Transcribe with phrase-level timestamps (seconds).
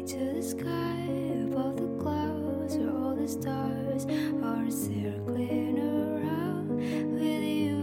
[0.00, 0.66] me to the sky
[1.50, 4.06] above the clouds where all the stars
[4.42, 6.68] are circling around
[7.14, 7.76] with you.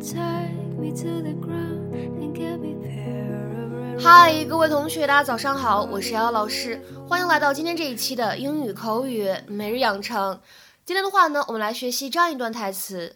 [0.00, 3.30] Take me to the ground and get me pair
[3.62, 10.40] of red 嗨，各位同学，大家早上好，我是瑶瑶老师，欢迎来到今天这一期的英语口语每日养成。
[10.84, 13.14] 今天的话呢，我们来学习这样一段台词。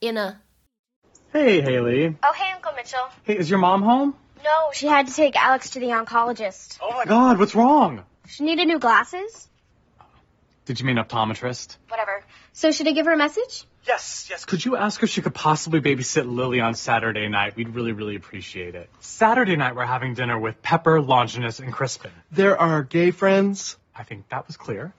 [0.00, 2.16] in a。Hey, Haley.
[2.22, 3.08] Oh, hey, Uncle Mitchell.
[3.22, 4.14] Hey, is your mom home?
[4.42, 6.78] No, she had to take Alex to the oncologist.
[6.82, 8.04] Oh my god, what's wrong?
[8.26, 9.48] She needed new glasses?
[10.64, 11.76] Did you mean optometrist?
[11.88, 12.22] Whatever.
[12.52, 13.64] So, should I give her a message?
[13.86, 14.44] Yes, yes.
[14.44, 17.56] Could you ask her if she could possibly babysit Lily on Saturday night?
[17.56, 18.88] We'd really, really appreciate it.
[19.00, 22.10] Saturday night, we're having dinner with Pepper, Longinus, and Crispin.
[22.30, 23.76] There are our gay friends.
[23.94, 24.92] I think that was clear.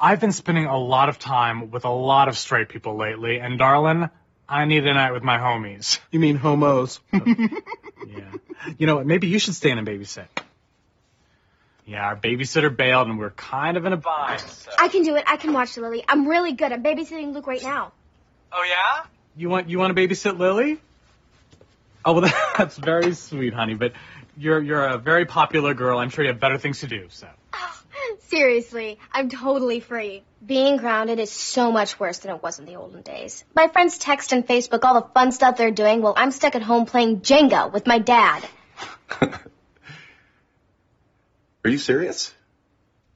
[0.00, 3.58] I've been spending a lot of time with a lot of straight people lately, and
[3.58, 4.08] darling,
[4.48, 5.98] I need a night with my homies.
[6.10, 7.00] You mean homos?
[8.06, 8.72] Yeah.
[8.78, 9.06] You know what?
[9.06, 10.28] Maybe you should stay in and babysit.
[11.84, 14.40] Yeah, our babysitter bailed, and we're kind of in a bind.
[14.40, 14.70] So.
[14.78, 15.24] I can do it.
[15.26, 16.04] I can watch Lily.
[16.08, 16.72] I'm really good.
[16.72, 17.92] I'm babysitting Luke right now.
[18.52, 19.04] Oh yeah?
[19.36, 20.80] You want you want to babysit Lily?
[22.04, 23.74] Oh well, that's very sweet, honey.
[23.74, 23.92] But
[24.36, 25.98] you're you're a very popular girl.
[25.98, 27.08] I'm sure you have better things to do.
[27.10, 27.28] So.
[28.28, 30.22] Seriously, I'm totally free.
[30.44, 33.42] Being grounded is so much worse than it was in the olden days.
[33.54, 36.60] My friends text and Facebook all the fun stuff they're doing while I'm stuck at
[36.60, 38.46] home playing Jenga with my dad.
[39.22, 39.40] Are
[41.70, 42.34] you serious?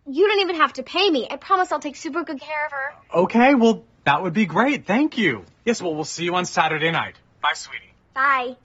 [0.06, 1.28] You don't even have to pay me.
[1.30, 2.94] I promise I'll take super good care of her.
[3.22, 4.86] Okay, well that would be great.
[4.86, 5.44] Thank you.
[5.64, 7.16] Yes, well we'll see you on Saturday night.
[7.42, 7.92] Bye, sweetie.
[8.14, 8.56] Bye.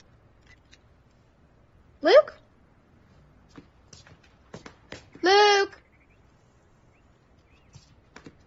[2.02, 2.34] Luke?
[5.22, 5.77] Luke?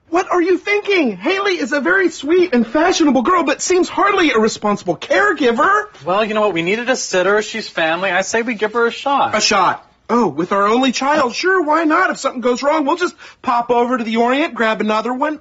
[0.09, 1.17] What are you thinking?
[1.17, 5.87] Haley is a very sweet and fashionable girl, but seems hardly a responsible caregiver.
[6.05, 6.53] Well, you know what?
[6.53, 7.41] We needed a sitter.
[7.41, 8.11] She's family.
[8.11, 9.35] I say we give her a shot.
[9.35, 9.83] A shot.
[10.07, 12.11] Oh, with our only child, sure, why not?
[12.11, 15.39] If something goes wrong, we'll just pop over to the Orient, grab another one.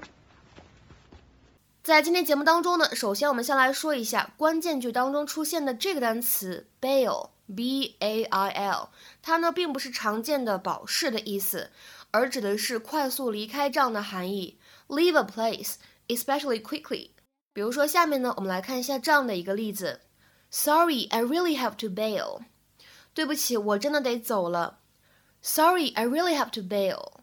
[1.82, 8.88] 在今天节目当中呢，首先我们先来说一下关键句当中出现的这个单词 bail，b a i l，
[9.20, 11.70] 它呢并不是常见的保释的意思，
[12.10, 14.56] 而指的是快速离开这样的含义
[14.89, 15.75] ，leave a place
[16.09, 17.11] especially quickly。
[17.53, 20.01] 比如说下面呢，我们来看一下这样的一个例子
[20.51, 22.41] ：Sorry, I really have to bail。
[23.13, 24.79] 对不起，我真的得走了。
[25.41, 27.19] Sorry, I really have to bail。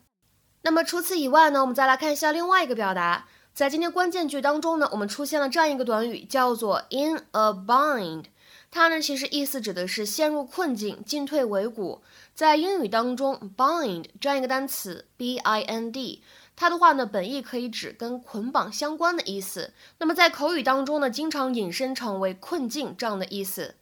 [0.62, 3.28] 那么除此以外呢，我们再来看一下另外一个表达。
[3.54, 8.25] 在今天关键句当中呢，我们出现了这样一个短语，叫做 in a bind。
[8.71, 12.03] 它呢，其实意思指的是陷入困境、进退维谷。
[12.34, 16.22] 在英语当中，bind 这样一个单词，b i n d，
[16.55, 19.73] 它的话呢，本意可以指跟捆绑相关的意思。
[19.97, 23.75] 那么在口语当中呢，经常引申成为困境这样的意思。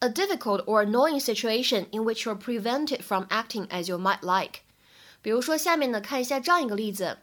[0.00, 4.60] A difficult or annoying situation in which you're prevented from acting as you might like。
[5.22, 7.18] 比如说下面呢，看一下这样一个例子。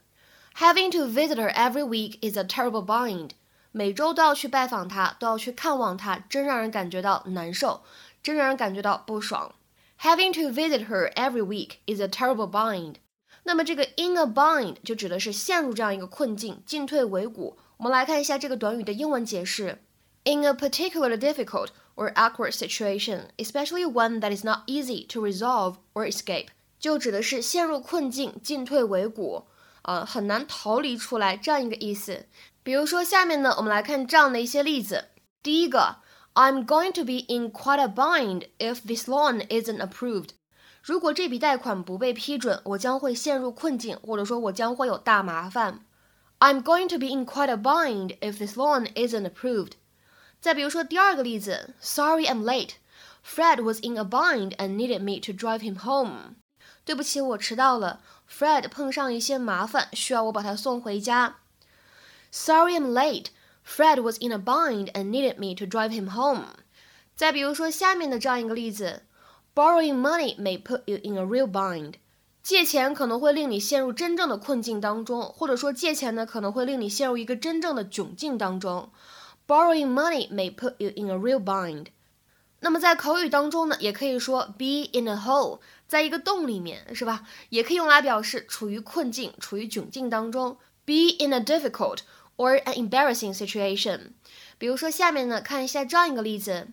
[0.58, 3.32] Having to visit her every week is a terrible bind。
[3.72, 7.84] 每周都要去拜访她，都要去看望她，真让人感觉到难受，
[8.24, 9.54] 真让人感觉到不爽。
[10.02, 12.96] Having to visit her every week is a terrible bind。
[13.44, 17.58] 那么这个 in a bind 就指的是陷入这样一个困境，进退维谷。
[17.78, 19.80] 我们来看一下这个短语的英文解释：
[20.24, 26.10] In a particularly difficult or awkward situation, especially one that is not easy to resolve or
[26.12, 26.48] escape，
[26.80, 29.46] 就指的是陷入困境，进退维谷。
[29.84, 32.26] 呃，很难逃离出来这样一个意思。
[32.64, 35.10] 比如说，下面呢，我们来看这样的一些例子。
[35.44, 35.98] 第一个，
[36.34, 40.30] I'm going to be in quite a bind if this loan isn't approved。
[40.83, 45.85] 如果这笔贷款不被批准，我将会陷入困境，或者说我将会有大麻烦。
[46.39, 49.73] I'm going to be in quite a bind if this loan isn't approved。
[50.41, 52.71] 再比如说第二个例子，Sorry I'm late.
[53.23, 56.37] Fred was in a bind and needed me to drive him home.
[56.87, 58.01] 对不起，我迟到了。
[58.27, 61.37] Fred 碰上一些麻烦，需要我把他送回家。
[62.33, 63.27] Sorry I'm late.
[63.67, 66.45] Fred was in a bind and needed me to drive him home.
[67.15, 69.03] 再比如说下面的这样一个例子
[69.55, 71.95] ，Borrowing money may put you in a real bind.
[72.43, 78.91] 借钱可能会令你陷入真正的困境当中，或者说借钱呢可能会令你陷入一个真正的窘境当中。
[79.47, 81.87] Borrowing money may put you in a real bind.
[82.61, 87.27] 那么在口语当中呢，也可以说 be in a hole，在一个洞里面，是吧？
[87.49, 90.57] 也可以用来表示处于困境、处于窘境当中。
[90.85, 91.99] Be in a difficult
[92.37, 94.13] or an embarrassing situation。
[94.59, 96.69] 比如说下面呢，看一下这样一个例子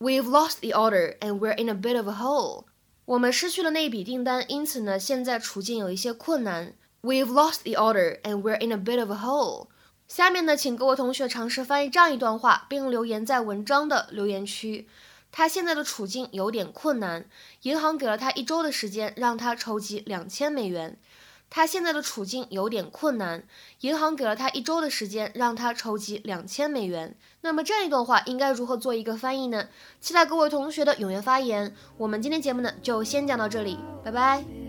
[0.00, 2.64] ：We've lost the order and we're in a bit of a hole。
[3.04, 6.72] 我们失去了那笔订单，因此呢，现在处境有一些困难。
[7.02, 9.68] We've lost the order and we're in a bit of a hole。
[10.08, 14.88] 下面呢，请各位同学尝试翻译这样一段话，并留言在文章的留言区。
[15.30, 17.26] 他现在的处境有点困难，
[17.62, 20.96] 银行给了他一周的时间，让他筹集两千美元。
[21.50, 23.42] 他现在的处境有点困难，
[23.80, 27.14] 银行给了他一周的时间，让他筹集两千美元。
[27.40, 29.68] 那么这样一段话应该如何做一个翻译呢？
[30.00, 31.74] 期待各位同学的踊跃发言。
[31.98, 34.59] 我们今天节目呢就先讲到这里，拜拜。